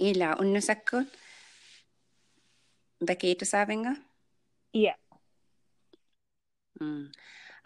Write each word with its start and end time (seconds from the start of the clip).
إلى 0.00 0.36
أن 0.40 0.52
نسكر 0.56 1.04
بكيت 3.00 3.44
Savenga? 3.44 3.96
Ja. 4.72 4.94
Mm. 6.80 7.08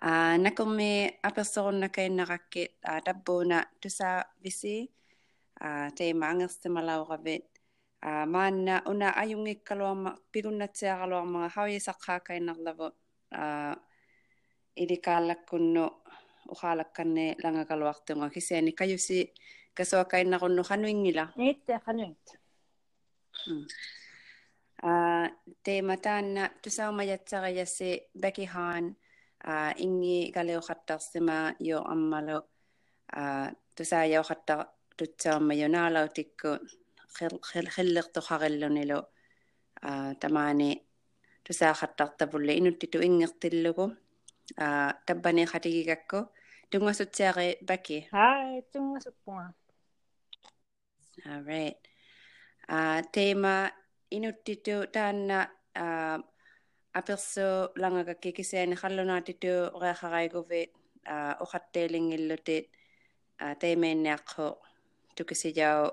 Uh, 0.00 0.36
na 0.38 0.50
komme 0.54 1.18
a 1.22 1.30
person 1.34 1.82
na 1.82 1.88
kay 1.90 2.08
naraket 2.08 2.78
a 2.86 2.96
uh, 2.96 3.00
dabona 3.04 3.66
tusa 3.82 4.24
visi 4.40 4.88
a 5.60 5.66
ah, 5.66 5.88
te 5.90 6.14
mangas 6.14 6.56
te 6.62 6.68
malaura 6.70 7.18
vet 7.20 7.44
a 8.00 8.22
uh, 8.22 8.26
mana 8.26 8.80
una 8.86 9.12
ayungi 9.12 9.60
kalwa 9.66 10.16
piruna 10.32 10.66
te 10.72 10.86
kalwa 10.86 11.26
mga 11.26 11.48
hawi 11.54 11.76
e 11.76 11.80
sakha 11.82 12.24
kay 12.26 12.40
narlavo 12.40 12.88
a 13.34 13.42
uh, 13.42 13.74
ili 14.82 14.96
kalak 14.96 15.44
kunno 15.48 15.86
uhalak 16.48 16.94
kanne 16.96 17.36
langa 17.42 17.64
kalwa 17.68 17.92
tunga 18.06 18.30
kisani 18.30 18.72
kayusi 18.72 19.20
kesuakainnaqunnukhanuinngila 19.80 21.24
niitte 21.40 21.74
qanuit 21.86 22.24
teema 25.64 25.96
taanna 25.96 26.42
tusaumajatsaqajasi 26.62 27.90
bakihaan 28.22 28.96
ingi 29.84 30.32
galiuqattarsimaa 30.34 31.46
yo 31.68 31.78
ammalu 31.94 32.38
tusaajaoqattar 33.76 34.60
tutsaumma 34.98 35.54
yo 35.60 35.68
naalautikku 35.74 36.48
khilliqtuqarillunilu 37.74 38.98
tamaani 40.20 40.70
tusaaxattartavulli 41.46 42.52
inuttitu 42.60 42.98
ingertillugu 43.08 43.86
tabbani 45.06 45.42
xatigigakku 45.52 46.18
tungasutseaqi 46.70 47.48
baki 47.68 47.96
ha 48.12 48.26
tungasuppunga 48.72 49.46
All 51.26 51.42
right. 51.44 51.76
Uh, 52.70 53.02
tema 53.12 53.70
inutitu 54.10 54.86
taanna 54.92 55.42
uh, 55.76 55.82
ah, 55.82 56.18
aperso 56.94 57.70
langaka 57.76 58.14
kikiseen 58.14 58.74
hallunaatitu 58.82 59.70
reaxaraiguvit 59.82 60.70
uh, 61.06 61.12
ah, 61.12 61.34
uqatteelingillutit 61.44 62.70
uh, 63.42 63.54
teemeenniaqqu 63.58 64.46
tukisijau 65.16 65.90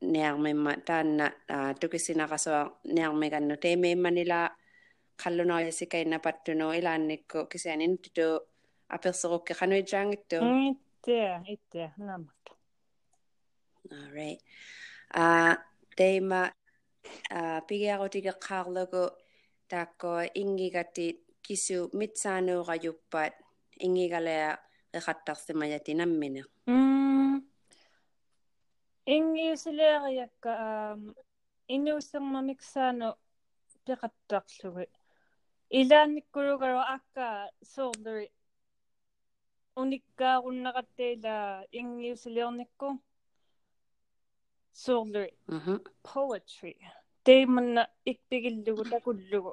niarmimma 0.00 0.72
taanna 0.88 1.26
uh, 1.26 1.72
tukisinaqasua 1.80 2.60
niarmigannu 2.96 3.56
teemeimmanila 3.56 4.40
qallunaajasikainnapattunu 5.22 6.72
ilaannikku 6.72 7.46
kiseen 7.52 7.80
inutitu 7.80 8.26
apersorukki 8.88 9.54
qanuijaangittu 9.60 10.36
itte 10.68 11.20
itte 11.54 11.90
namakka 11.96 12.55
All 13.92 14.10
right. 14.14 14.40
Uh, 15.14 15.54
teima 15.96 16.50
uh, 17.30 17.60
pigi 17.66 17.88
ako 17.90 18.08
tiga 18.08 18.32
karlago 18.34 19.10
tako 19.68 20.22
ingi 20.34 20.70
gati 20.70 21.14
kisu 21.42 21.90
mitsano 21.94 22.64
ga 22.66 22.74
yuppat 22.74 23.32
ingi 23.80 24.08
galea 24.08 24.56
rekattarsimajati 24.94 25.94
nammine. 25.94 26.42
Mm. 26.66 27.42
Ingi 29.06 29.52
usileeriakka 29.52 30.52
um, 30.66 31.14
innuuserma 31.68 32.42
miksano 32.42 33.14
peqattarlugi. 33.86 34.86
Ilaannikkulugaru 35.70 36.78
akka 36.78 37.26
soorluri 37.62 38.26
unikkaarunnaqatteila 39.76 41.64
ingiusiliornikku. 41.72 42.88
Mm. 42.90 43.15
soorlu 44.84 45.22
poetry 46.06 46.72
teemanna 47.26 47.82
ikpigillugu 48.10 48.82
takullugu 48.92 49.52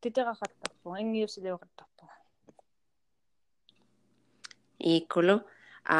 titeraqartarpu 0.00 0.86
angiusiluuqartarpu 1.00 2.04
iikkulu 4.92 5.36
a 5.96 5.98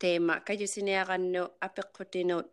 teema 0.00 0.34
kajusiniaqannu 0.46 1.42
apeqqutinut 1.66 2.48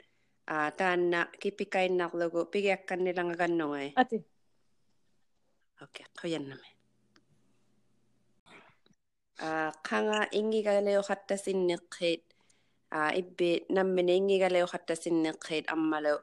a 0.53 0.55
taanna 0.79 1.19
kipikainnarlugu 1.41 2.39
pigiakkannilangaqannugai 2.53 3.87
ati 4.01 4.17
okay 5.83 6.05
qoyannami 6.19 6.69
a 9.47 9.49
qanga 9.87 10.19
ingigaaliuqattasinniqqiit 10.39 12.25
a 12.91 12.99
ibbi 13.21 13.49
nammini 13.75 14.13
ingigaleuqattasinneqqit 14.19 15.65
ammalu 15.75 16.15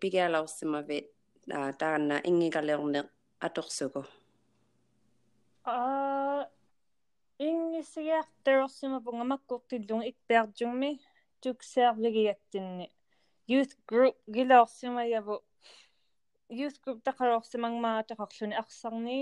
pigialaussimavit 0.00 1.06
a 1.56 1.60
taanna 1.80 2.16
ingigaleorneq 2.30 3.06
atorsugu 3.46 4.02
аа 5.74 6.40
ингиссигаартарерсима 7.48 8.98
маккортиллунг 9.32 10.04
икпиартумми 10.10 10.90
туксаарлигиаттинни 11.42 12.86
youth 13.50 13.74
group 13.90 14.16
гилаорсимаяву 14.34 15.36
youth 16.58 16.78
group 16.82 16.98
тақалорсимангмаа 17.08 18.04
тақарлуни 18.10 18.58
арсарни 18.62 19.18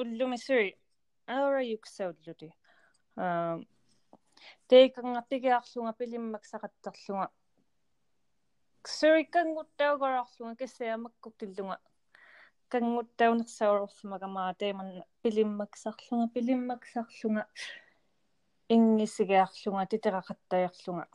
уллуми 0.00 0.38
суи 0.46 0.68
ара 1.26 1.60
юксауллути 1.76 2.48
аа 3.16 3.58
тейкангаппигиарлунга 4.68 5.92
пилиммаксақаттарлунга 6.00 7.28
суиккангуттаугарарлунга 8.86 10.56
киссаамаккуттиллунга 10.60 11.78
кангуттаунерсаурорсимагамаа 12.72 14.54
тееман 14.54 15.04
пилиммаксарлунга 15.22 16.28
пилиммаксарлунга 16.34 17.46
ингисигиарлунга 18.68 19.86
титерақаттаерлунга 19.92 21.06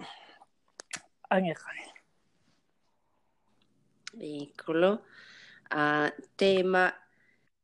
ангеқани 1.30 1.86
иккулу 4.44 4.92
а 5.69 6.12
теема 6.38 6.94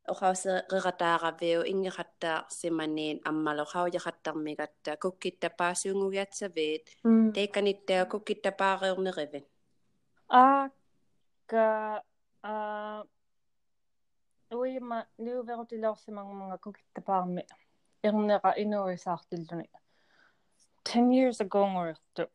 оқаусеқиратааравиу 0.08 1.62
ингеқаттаа 1.72 2.46
симаниин 2.50 3.22
аммало 3.26 3.66
қаужақаттармигатта 3.74 4.98
куккиттапаасуунгугиатсавиит 5.04 6.86
тейканиттаа 7.36 8.06
куккиттапаариорнеривин 8.12 9.46
аа 10.30 10.70
ка 11.46 12.04
а 12.44 13.04
уима 14.52 15.06
нуверутилоорсимангуманга 15.18 16.58
кукиттапаарми. 16.58 17.46
Эрнера 18.04 18.54
инуисаартиллуни. 18.58 19.70
10 20.84 21.14
years 21.14 21.40
ago 21.42 21.66
ngortu 21.68 22.26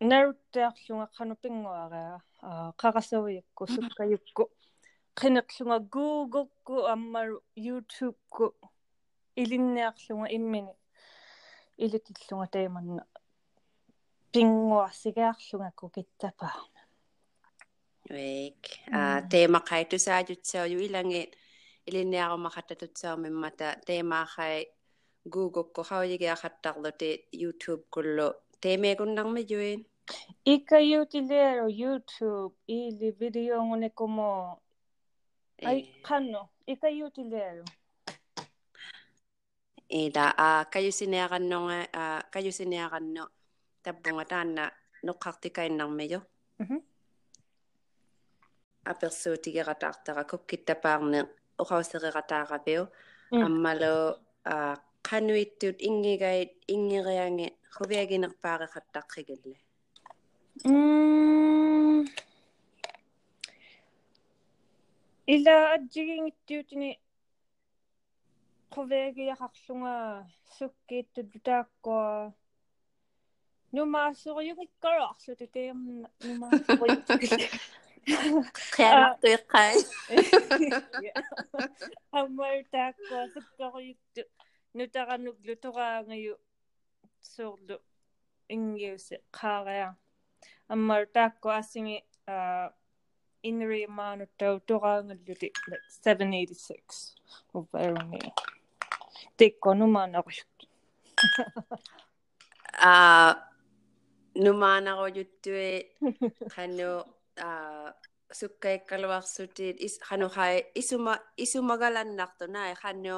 наруттаарлунга 0.00 1.06
канупингуараа 1.18 2.20
қарасавиакку 2.80 3.66
суккаюкку 3.74 4.50
қинеқлунга 5.20 5.78
google-ку 5.94 6.74
аммару 6.94 7.42
youtube-ку 7.56 8.54
илинниарлунга 9.36 10.28
иммини 10.36 10.74
илутиллунга 11.84 12.46
таиманна 12.56 13.02
пингуарсигаарлунгакку 14.32 15.86
киттапаа 15.96 16.56
век 18.14 18.60
а 18.98 19.20
теемақайтусаажутсаaju 19.32 20.78
илангит 20.86 21.30
илинниарумақаттатутсаумиммата 21.88 23.68
теемаахай 23.86 24.56
google-ку 25.34 25.80
хауигиақаттарлути 25.90 27.10
youtube 27.42 27.84
куллу 27.94 28.28
теемеекуннарми 28.62 29.42
юин 29.58 29.80
иккаюутилиару 30.52 31.68
youtube 31.82 32.54
или 32.66 33.06
видеонгунекумо 33.20 34.30
Ay, 35.60 36.00
kano? 36.00 36.48
Ika 36.64 36.88
yung 36.88 37.12
tilero. 37.12 37.64
Ida, 39.90 40.30
uh, 40.38 40.62
kayo 40.70 40.94
sinayakan 40.94 41.44
no 41.50 41.66
nga, 41.66 41.82
uh, 41.90 42.20
kayo 42.30 42.54
sinayakan 42.54 43.10
no, 43.10 43.26
tabunga 43.82 44.22
ta 44.22 44.46
na, 44.46 44.70
no 45.02 45.18
kaktikay 45.18 45.66
nang 45.66 45.90
mayo. 45.90 46.22
Mm-hmm. 46.62 46.80
A 48.86 48.92
perso 48.94 49.34
tige 49.36 49.66
ratakta 49.66 50.14
ka, 50.14 50.22
kukita 50.30 50.78
par 50.78 51.02
na, 51.02 51.26
ukaw 51.58 51.82
sige 51.82 52.08
ka 52.14 52.58
beo, 52.62 52.86
mm. 53.34 53.42
ammalo, 53.42 54.16
uh, 54.46 54.78
kano 55.02 55.34
itut, 55.34 55.76
ingi 55.82 56.14
gay, 56.16 56.48
ingi 56.70 57.02
gayangit, 57.02 57.58
kubiagin 57.74 58.24
na 58.24 58.30
pare 58.30 58.70
katakigil. 58.70 59.58
Mm. 60.64 62.06
ila 65.34 65.54
atjigiŋittiutini 65.74 66.90
quviagiaqarłunga 68.74 69.94
sukkiittut 70.56 71.30
taakkua 71.46 72.04
numaasuġyuŋikkaruaqsu 73.74 75.30
tutiamna 75.40 76.08
numaasuġyuŋikkaruaqsu 76.26 77.70
qianaqtuiqqaan 78.76 79.76
ammaru 82.20 82.62
taakkua 82.74 83.20
sukkaġuyuktut 83.34 84.28
nutaġanuk 84.76 85.38
lutuġaaŋayu 85.46 86.34
suurlu 87.32 87.76
ingiusi 88.54 89.16
qaariaa 89.38 89.92
ammaru 90.74 91.06
taakkua 91.16 91.52
asimi 91.62 91.96
маануттау 93.88 94.60
тораангаллути 94.68 95.52
786 95.88 97.16
уверни 97.52 98.20
текконумаанарусут 99.36 100.46
а 102.82 102.92
нумаанарujuttuи 104.34 105.72
qanu 106.54 106.90
a 107.46 107.50
sukkaikkaluarsutit 108.40 109.76
is 109.86 109.98
qanuqai 110.08 110.54
isuma 110.80 111.14
isumagalannartu 111.44 112.44
nai 112.54 112.72
qanu 112.82 113.16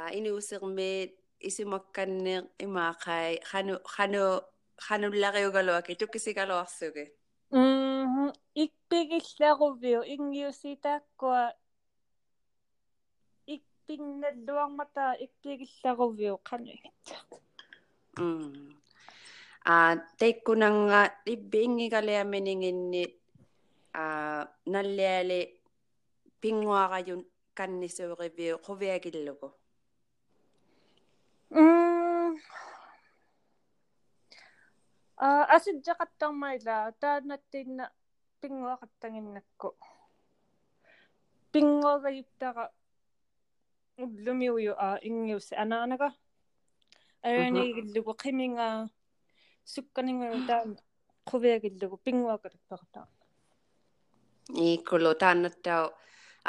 a 0.00 0.02
inuusermiit 0.18 1.10
isumakkanneq 1.48 2.44
imaaqai 2.64 3.30
qanu 3.50 3.74
qanu 3.96 4.24
qanullariugaluaki 4.86 5.92
tukisigaluarsugi. 6.00 7.04
Mhm 7.52 8.28
ikpigillaruvio 8.54 10.02
ingiusitaakkuа 10.14 11.52
ikpinnalluarmata 13.46 15.04
ikpigillaruvio 15.24 16.38
qanuigit 16.50 17.06
mm 18.18 18.74
a 19.64 19.74
teikkunanga 20.18 21.00
ibbiingigaliamininginnit 21.32 23.12
a 23.94 24.04
nalliali 24.66 25.40
pinguarajun 26.40 27.22
kannisuuriviu 27.54 28.58
quviagillugu 28.66 29.48
mm 31.50 32.36
а 35.16 35.28
аситсеқаттармайла 35.56 36.76
таанаттинна 37.00 37.84
пингуақаттагиннакку 38.42 39.68
пингуагаюптара 41.52 42.64
уллумиуйу 44.02 44.74
а 44.84 44.88
ингиусса 45.08 45.54
анаанага 45.62 46.08
аянигиллугу 47.28 48.12
қиминга 48.22 48.66
сукканингу 49.72 50.46
таан 50.48 50.70
quvigillugu 51.30 51.96
pinguakatappartaa 52.06 53.06
ikulu 54.70 55.10
taannattau 55.22 55.86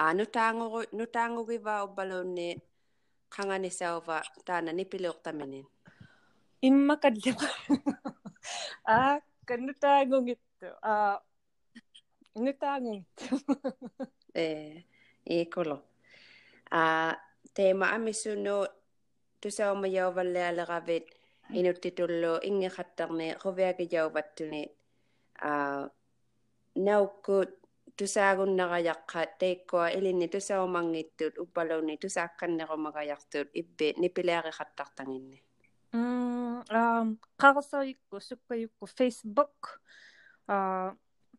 a 0.01 0.13
nutaanguru 0.17 0.79
nutaangugivaa 0.97 1.83
ubbaluunni 1.87 2.47
qanganisauva 3.35 4.17
taana 4.47 4.71
nipiluuqtaminin 4.79 5.65
иммакаллима 6.67 7.47
аа 8.95 9.13
каннутаагунгитту 9.47 10.67
аа 10.91 11.13
нутаагунгитту 12.44 13.34
э 14.34 14.82
ikulu 15.40 15.76
a 16.70 16.82
teema 17.54 17.86
amissunnu 17.96 18.56
tusaumajauvallaalеravit 19.40 21.06
inuttitullu 21.58 22.32
ingiqattarni 22.48 23.26
quviakijauvattuni 23.42 24.62
a 25.50 25.52
naukkut 26.86 27.50
tusaagunnaqajaqqa 27.98 29.20
teikkua 29.38 29.88
ilinni 29.88 30.28
tusaumangittut 30.28 31.34
uppaluunni 31.42 31.96
tusaakkannequmagajartut 32.02 33.48
ippi 33.60 33.86
nipilaariqattartanginni 34.02 35.38
ам 36.70 37.08
қарсаикку 37.42 38.20
суккаюкку 38.28 38.86
facebook 38.98 39.80
а 40.48 40.94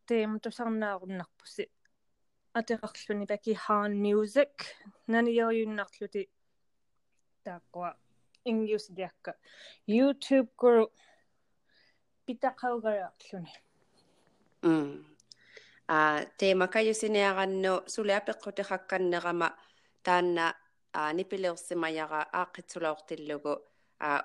тем 0.06 0.39
тусарнааруннарпуси 0.41 1.69
атеқарлүни 2.55 3.27
баки 3.27 3.55
haan 3.65 3.93
music. 4.05 4.55
Наниоюннарлути 5.06 6.29
тааққуа 7.45 7.95
ингиусилиакка 8.45 9.35
youtube 9.89 10.51
гуру 10.61 10.85
питақаугараарлүни 12.27 13.53
м 14.62 15.05
а 15.89 16.25
тема 16.39 16.67
каюсиниаранну 16.75 17.75
сулиапеққутеқакканнерама 17.95 19.49
таанна 20.06 20.47
а 20.93 21.12
нипилеерсимаяра 21.12 22.21
ааққитсулаортиллугу 22.41 23.55
а 23.99 24.23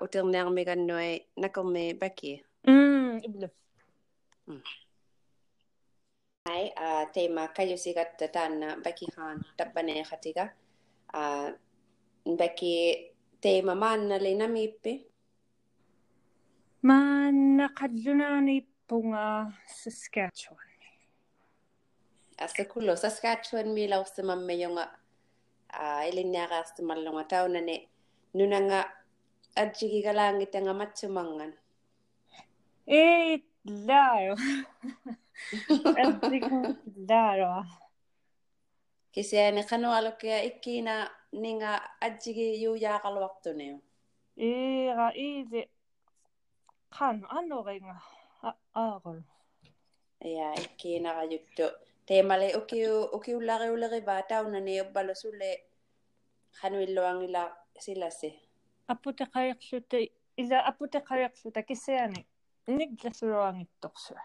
hay 6.48 6.72
a 6.76 7.04
tema 7.12 7.52
kayo 7.52 7.76
sigat 7.76 8.16
tatan 8.16 8.64
baki 8.80 9.06
han 9.16 9.44
tabbane 9.58 10.00
khatiga 10.08 10.48
a 11.12 11.52
baki 12.24 13.12
tema 13.40 13.74
man 13.74 14.08
na 14.08 14.16
le 14.16 14.32
namippe 14.34 15.04
man 16.82 17.60
qadjunani 17.76 18.64
punga 18.88 19.52
Saskatchewan. 19.68 20.58
Asa 22.40 22.64
kullo 22.64 22.96
Saskatchewan 22.96 23.74
mi 23.74 23.86
law 23.86 24.02
samam 24.04 24.46
me 24.46 24.54
yonga. 24.56 24.88
A 25.70 26.08
elinya 26.08 26.50
rast 26.50 26.80
mallonga 26.80 27.28
tawna 27.28 27.60
ne 27.62 27.86
nunanga 28.34 28.84
adjigi 29.56 30.02
galangi 30.02 30.50
tanga 30.50 30.74
matsumangan 30.74 31.52
e 32.88 33.38
Claro. 33.66 34.34
claro. 37.06 37.64
Que 39.12 39.22
se 39.24 39.52
ne 39.52 39.64
kanu 39.64 39.90
alo 39.92 40.12
ke 40.16 40.46
ikina 40.48 41.10
ninga 41.32 41.80
ajigi 42.00 42.62
yu 42.62 42.76
ya 42.76 42.98
galo 43.02 43.20
waktu 43.20 43.52
ne. 43.54 43.80
E 44.36 44.50
ga 44.96 45.12
e 45.14 45.44
de 45.44 45.68
kan 46.90 47.26
ano 47.28 47.62
ga 47.62 47.72
nga 47.74 47.96
a 48.74 48.98
gol. 49.02 49.20
Ya 50.20 50.54
ikina 50.54 51.14
ga 51.14 51.24
yuttu. 51.24 51.68
Te 52.06 52.22
male 52.22 52.56
oki 52.56 52.86
oki 52.86 53.34
ula 53.34 53.58
ga 53.58 53.72
ula 53.72 53.88
ga 53.88 54.00
ba 54.00 54.22
ta 54.28 54.42
una 54.42 54.60
ne 54.60 54.82
balo 54.94 55.14
sule 55.14 55.50
kanu 56.60 56.80
illo 56.80 57.02
angila 57.02 57.52
silase. 57.78 58.30
Apute 58.88 59.26
kayak 59.26 59.60
sute 59.62 60.10
ila 60.36 60.64
apute 60.64 61.00
kayak 61.04 61.36
sute 61.36 61.62
kisani. 61.68 62.24
Кисяани 62.70 62.78
никласулуангитторсуа 62.78 64.22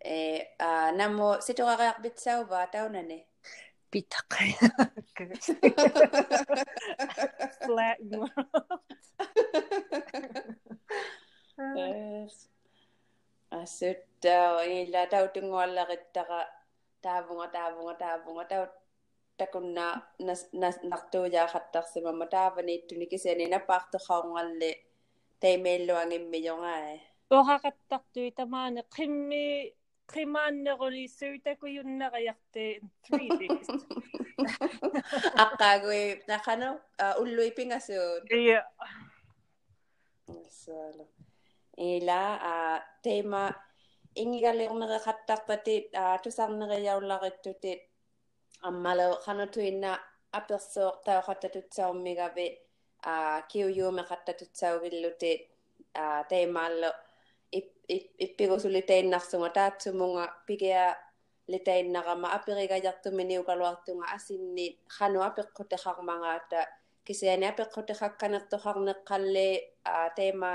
э 0.00 0.38
а 0.58 0.92
намо 0.92 1.28
ситуариарбитсауваа 1.46 2.66
таунани 2.74 3.18
питақай 3.90 4.50
flat 7.64 7.98
ассуттаа 13.50 14.64
ила 14.78 15.02
таутунгуаллариттара 15.12 16.40
таавунга 17.02 17.48
таавунга 17.56 17.94
таавунга 18.02 18.44
тау 18.50 18.64
такунна 19.40 19.86
нас 20.18 20.76
нартуяахаттарсимама 20.82 22.26
тааванииттуни 22.26 23.06
кисиани 23.12 23.46
напаартоқаунгалли 23.54 24.70
таймеиллуангиммиёнгаа 25.40 27.15
Ohagattartui 27.30 28.30
tamaana 28.30 28.82
qimmi 28.96 29.74
qimmaanneruliissuitakujunnariarti 30.12 32.80
3 33.10 33.38
days. 33.40 33.66
Aqqaagui 35.44 36.02
naqano 36.28 36.68
uh, 36.74 36.80
ullui 37.22 37.50
pingasuun. 37.50 38.22
Iya. 38.30 38.64
Sala. 40.48 41.04
Ila 41.76 42.34
a 42.34 42.82
teema 43.02 43.52
ingigalernereqattarpatit 44.16 45.94
a 45.94 46.18
tusarneriaullaritutit 46.18 47.80
ammalo 48.62 49.16
qanatuinna 49.24 49.98
apersoortaoqattatutsaummigavi 50.38 52.48
a 53.12 53.42
kiujuumeqattatutsaugillutit 53.50 55.40
a 55.94 56.24
teemaallo 56.28 56.90
теймаалло 57.52 57.76
иппигусулитаиннарсунга 58.18 59.50
таатсумунга 59.50 60.24
пигиа 60.46 60.96
литаиннарама 61.48 62.28
аперигажартуминиукалуартунга 62.36 64.06
асинни 64.14 64.78
хану 64.88 65.20
апеққутеқармангаата 65.28 66.66
кисиани 67.04 67.46
апеққутеқакканертоқарнеққалли 67.52 69.48
а 69.84 70.10
тема 70.16 70.52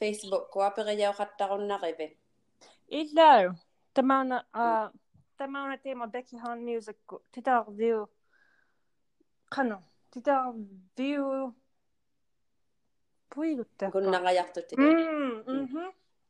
Facebook 0.00 0.44
kuaperiauqattaqunnaqivi 0.52 2.06
Illaaru 2.88 3.52
tamauna 3.94 4.36
a 4.52 4.90
tamauna 5.38 5.76
tema 5.78 6.06
Becky 6.06 6.36
Han 6.36 6.58
music 6.64 6.98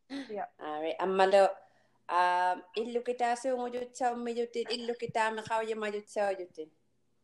Yeah. 0.09 0.47
All 0.61 0.83
right. 0.83 0.99
Amalo. 1.01 1.49
Um, 2.07 2.63
illu 2.79 3.03
kita 3.03 3.35
se 3.35 3.51
ungu 3.51 3.71
jutsa 3.75 4.15
ummi 4.15 4.35
jutin. 4.35 4.67
Illu 4.71 4.95
kita 4.95 5.35
me 5.35 5.43
kau 5.43 5.63
yema 5.63 5.91
jutsa 5.91 6.31
jutin. 6.39 6.71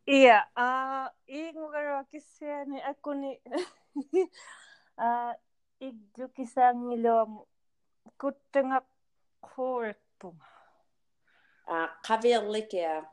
Iya. 0.06 0.50
Ah, 0.58 1.06
ingu 1.30 1.70
karo 1.70 2.02
kisiani 2.10 2.82
aku 2.82 3.14
ni. 3.14 3.38
Ah, 4.98 5.32
igju 5.80 6.28
kisang 6.36 6.92
ilom 6.92 7.46
kuttengak 8.20 8.84
kurekpum. 9.40 10.36
Ah, 11.66 11.88
kavirlik 12.04 12.74
ya. 12.74 13.06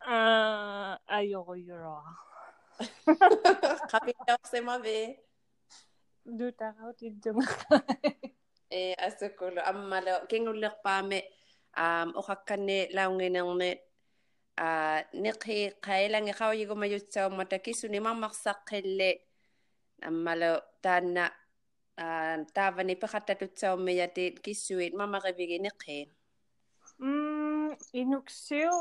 Ah, 0.00 0.96
ayo 1.10 1.44
yoro. 1.58 2.00
Kapitaw 3.92 4.40
se 4.46 4.64
mabe. 4.64 5.20
duutaaxaw 6.38 6.90
tiit 6.98 7.14
jëma 7.24 7.44
e 8.78 8.80
asakulu 9.06 9.60
ammalo 9.70 10.14
kengullerpaame 10.30 11.18
um, 11.82 12.08
uxakkanne 12.20 12.78
laungineernit 12.96 13.80
a 14.66 14.68
niqi 15.24 15.58
qaylangi 15.86 16.32
qawyigumayutsaummata 16.40 17.56
kisuni 17.64 18.00
mammarsaqqille 18.06 19.10
ammalo 20.08 20.52
taanna 20.84 21.24
a 22.04 22.06
taavani 22.54 22.94
pixattatutsaummiyatit 23.02 24.34
kissuit 24.44 24.92
mamarivigi 25.00 25.58
niqiin 25.66 26.08
mm 26.98 27.70
inuksiu 28.00 28.74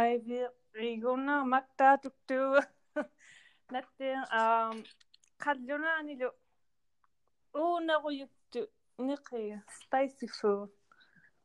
aivi 0.00 0.38
riguna 0.80 1.34
maktaatuktu 1.54 2.38
natte 3.72 4.08
um 4.40 4.76
qallunaanilu 5.44 6.28
una 7.54 7.98
guyuttu 8.02 8.60
niqi 8.98 9.58
spicy 9.78 10.26
food. 10.38 10.70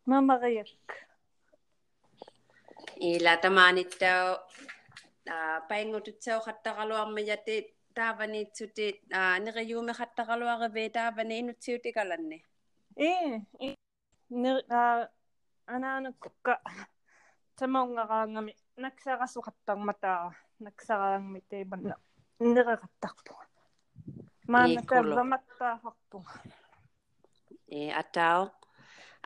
Mama 0.05 0.38
gayak 0.39 0.89
ila 3.01 3.38
tamanitta 3.38 4.12
ah, 5.33 5.59
paingotutsa 5.69 6.39
khattaqaluarmiyati 6.45 7.55
taavanitsuti 7.95 8.85
ah, 9.13 9.38
niqiyuume 9.43 9.93
khattaqaluarve 10.00 10.89
taavani 10.97 11.39
inutsiuti 11.39 11.89
ah, 11.97 12.05
Naksa 12.05 12.38
ee 13.07 13.41
anaanukka 15.67 16.53
tamaungaqaangami 17.57 18.53
naksaqasuqattarmataa 18.83 20.24
naksaqaangmi 20.65 21.39
teipanna 21.50 21.95
neqeqattarpu 22.53 23.33
Mä 24.47 24.57
annan 24.57 24.85
tervemättä 24.85 25.77
happu. 25.83 26.25
E 27.67 27.93
atao. 27.93 28.49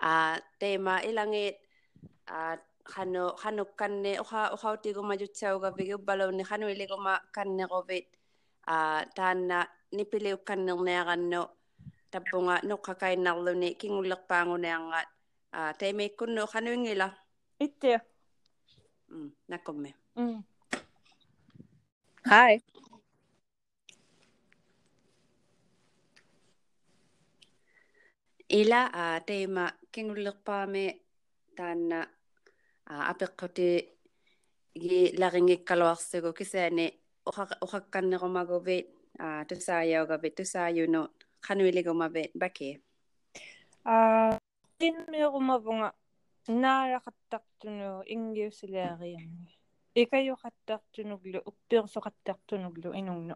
A 0.02 0.38
teema 0.60 1.00
ilangi 1.00 1.60
a 2.28 2.58
hano 2.96 3.36
hano 3.44 3.66
kanne 3.66 4.20
oha 4.20 4.50
oha 4.50 4.78
ti 4.78 4.94
ko 4.94 5.04
majutsau 5.04 5.60
ka 5.60 5.72
bigu 5.72 5.98
balo 5.98 6.32
ni 6.32 6.44
hano 6.44 6.70
ile 6.70 6.88
ko 6.88 6.98
ma 6.98 7.20
kanne 7.32 7.68
ko 7.68 7.84
bit 7.84 8.08
ah, 8.68 9.00
a 9.00 9.06
tanna 9.16 9.68
ni 9.92 10.06
pile 10.06 10.38
kanne 10.38 10.74
ne 10.84 11.40
tapunga 12.12 12.64
no 12.64 12.78
kakai 12.78 13.16
narlo 13.16 13.54
ni 13.54 13.76
kingulak 13.76 14.28
pangu 14.28 14.58
ne 14.58 14.70
anga 14.72 15.00
a 15.02 15.06
ah, 15.58 15.72
teeme 15.74 16.10
kunno 16.18 16.46
hano 16.46 16.72
ngila. 16.72 17.08
Itte. 17.60 18.00
Mm, 19.10 19.32
nakomme. 19.48 19.94
Mm. 20.16 20.44
Hi. 22.26 22.62
Ila 28.50 28.82
a 28.94 29.20
teema 29.28 29.72
kingullerpaami 29.92 30.86
taanna 31.58 32.00
a 32.92 32.96
apeqquti 33.12 33.70
gi 34.82 35.02
laringikkaluarsugu 35.22 36.32
kisaani 36.40 36.86
uqakkannerumaguvit 37.66 38.86
a 39.26 39.28
tusaajaugavit 39.50 40.36
tusaajunu 40.36 41.02
qanuiligumavit 41.46 42.32
baki 42.42 42.70
Аа 43.86 44.38
инмиорумавунга 44.88 45.90
наалақаттартуну 46.62 47.90
ингиусилаарианни 48.14 49.54
икаюқаттартунуглу 50.02 51.40
уппиерсоқаттартунуглу 51.50 52.90
инугну 53.00 53.36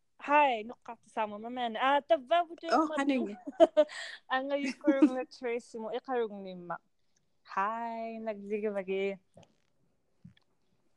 Hi, 0.21 0.61
nukak 0.61 1.01
sama 1.09 1.41
maman. 1.41 1.73
Ah, 1.81 1.97
taba 2.05 2.45
ko 2.45 2.53
tayo. 2.53 2.77
Oh, 2.77 2.85
kanang. 2.93 3.25
Ang 4.29 4.53
ngayon 4.53 4.73
ko 4.77 4.85
rin 4.93 5.09
na 5.17 5.25
trace 5.25 5.73
mo, 5.81 5.89
ikarong 5.89 6.45
lima. 6.45 6.77
Hi, 7.57 8.21
nagsigabagi. 8.21 9.17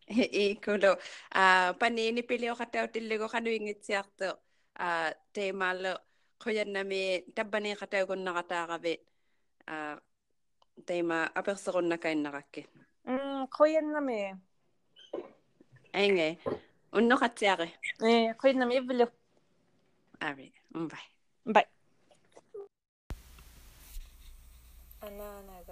Hei, 0.05 0.61
kulo. 0.61 1.01
Ah, 1.33 1.73
panini 1.81 2.21
pili 2.21 2.53
ko 2.53 2.57
kataw 2.61 2.93
tiligo 2.93 3.25
kanuingit 3.33 3.81
siya 3.81 4.05
to. 4.05 4.37
Ah, 4.77 5.09
temalo. 5.33 5.97
Kuya 6.37 6.69
nami, 6.69 7.25
taba 7.33 7.65
ni 7.65 7.73
kataw 7.73 8.05
kung 8.05 8.21
nakatakabit. 8.21 9.01
Ah, 9.65 9.97
tema, 10.85 11.33
aperso 11.33 11.73
ko 11.73 11.81
na 11.81 11.97
kain 11.97 12.21
nakakit. 12.21 12.69
Mm, 13.09 13.49
kuya 13.49 13.81
nami. 13.81 14.37
Ay 15.97 16.13
ngay. 16.13 16.33
Unnoqatsiaqi 16.99 17.69
Eh, 18.09 18.35
qoyannami 18.41 18.75
ivlu. 18.81 19.07
ari 20.21 20.47
bye 20.91 21.07
Bye. 21.55 21.69
Ananaga. 25.07 25.45
Kuya 25.53 25.64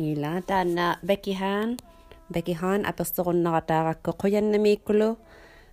ила 0.00 0.42
таана 0.46 0.98
бекихан 1.02 1.78
бекихан 2.28 2.84
аперсторуннератааракко 2.86 4.10
қуяннамииккулу 4.22 5.16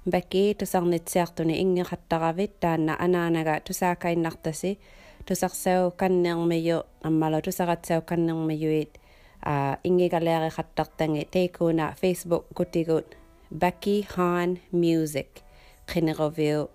баки 0.06 0.56
тусарнитсиартуни 0.60 1.62
ингеқаттаравит 1.64 2.60
таана 2.60 2.94
анаанага 3.00 3.60
тусаакаиннартаси 3.66 4.80
тусарсау 5.26 5.92
каннермию 5.92 6.86
аммала 7.02 7.42
тусаратсау 7.42 8.02
каннермиюит 8.02 9.00
а 9.42 9.78
ингигалеариқаттартанги 9.84 11.28
тейкуна 11.32 11.96
facebook 12.02 12.46
кутигут 12.54 13.18
баки 13.52 14.06
хан 14.10 14.60
music 14.72 15.44
qinnerovio 15.88 16.70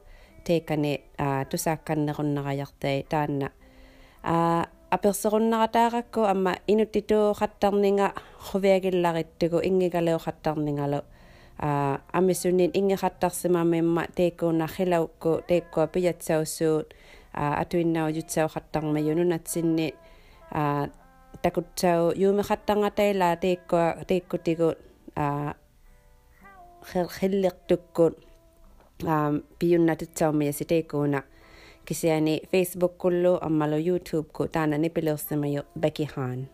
teekani 0.44 1.04
a 1.18 1.44
tusaakkannerunnerajartai 1.44 3.06
taanna 3.08 3.48
a 4.22 4.64
аперсеруннаратаагакку 4.92 6.24
амма 6.24 6.56
инуттитуоқаттарнинга 6.66 8.14
хувиагилларитtugu 8.38 9.58
ингигалеоқаттарнингалу 9.68 11.02
а 11.58 12.00
амисуннин 12.12 12.70
ингеқаттарсимамимма 12.74 14.06
тееккуунархилаукку 14.16 15.42
тееккуа 15.48 15.86
пиятсауссуут 15.86 16.94
а 17.32 17.60
атуиннау 17.60 18.08
ютсаоқаттармаю 18.08 19.16
нунатсинни 19.16 19.94
а 20.50 20.88
такутсау 21.42 22.12
юумеқаттарнgatаила 22.14 23.36
тееккуа 23.36 24.04
тееккутигут 24.08 24.78
а 25.16 25.54
хиллертуккут 26.92 28.18
а 29.06 29.32
किसी 31.87 32.19
ने 32.19 32.35
फेसबुक 32.51 32.95
कुल्लो 32.97 33.33
अम्मा 33.43 33.65
लो 33.67 33.77
यूट्यूब 33.77 34.25
को 34.33 34.45
ताना 34.47 34.77
निपिलोस 34.77 35.21
समय 35.29 35.61
बैकी 35.77 36.05
खान 36.05 36.45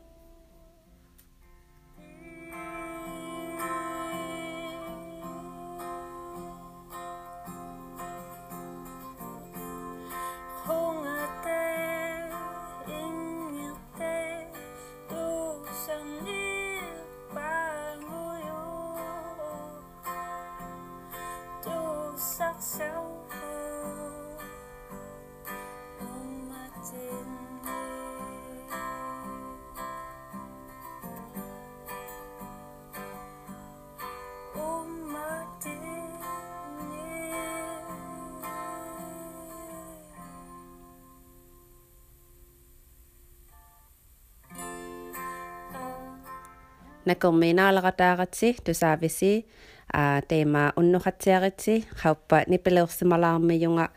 накерминаалагатааратси 47.08 48.56
тусаависи 48.64 49.46
а 49.92 50.22
тема 50.28 50.72
уннухатсиаритси 50.76 51.86
хауппа 52.00 52.44
нипелеерсималаармиюнга 52.48 53.88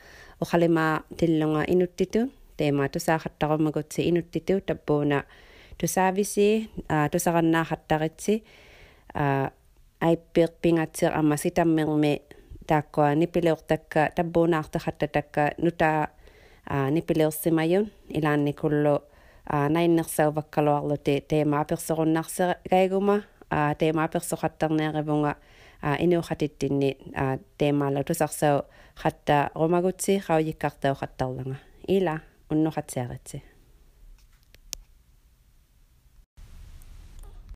ухалимаа 0.41 1.03
тиллунга 1.17 1.63
инуттиту 1.67 2.29
тема 2.57 2.89
тусаахаттарумагутси 2.89 4.09
инуттиту 4.09 4.61
таппууна 4.61 5.23
тусаависи 5.77 6.69
а 6.89 7.09
тусараннаахаттаритси 7.09 8.43
а 9.13 9.51
айппиерпингатсер 9.99 11.11
ама 11.13 11.37
ситаммерми 11.37 12.21
тааккуа 12.67 13.15
нипилеортакка 13.15 14.11
таббуунаартахатта 14.15 15.07
такка 15.07 15.53
нутаа 15.57 16.09
а 16.65 16.89
нипилеерсимаюн 16.89 17.89
илаанникуллу 18.09 19.03
Ah, 19.50 19.68
nainnersauvak 19.68 20.50
kaluarluti 20.50 21.24
teemaapersorunnarse 21.28 22.54
gaiguma. 22.70 23.20
Ah, 23.50 23.74
Teemaapersoqattarneerivunga 23.74 25.34
ah, 25.82 25.96
inuuqatittinni 25.98 26.96
teemaalla 27.58 28.04
tusarsaw 28.04 28.60
qatta 29.02 29.50
rumagutsi 29.54 30.22
qaujikkartauqattarlanga 30.26 31.56
ila 31.88 32.18
unnuqatsiaqitsi 32.50 33.42